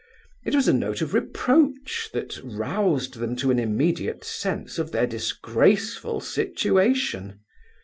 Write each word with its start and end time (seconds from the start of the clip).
It 0.43 0.55
was 0.55 0.67
a 0.67 0.73
note 0.73 1.03
of 1.03 1.13
reproach 1.13 2.09
that 2.11 2.39
roused 2.43 3.19
them 3.19 3.35
to 3.35 3.51
an 3.51 3.59
immediate 3.59 4.23
sense 4.23 4.79
of 4.79 4.91
their 4.91 5.05
disgraceful 5.05 6.21
situation. 6.21 7.39